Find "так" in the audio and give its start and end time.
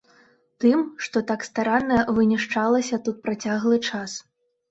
1.31-1.43